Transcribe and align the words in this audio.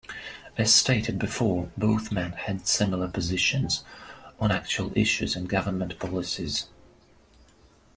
As 0.57 0.73
stated 0.73 1.19
before, 1.19 1.69
both 1.77 2.11
men 2.11 2.31
had 2.31 2.65
similar 2.65 3.07
positions 3.07 3.83
on 4.39 4.49
actual 4.49 4.91
issues 4.97 5.35
and 5.35 5.47
government 5.47 5.99
policies. 5.99 6.65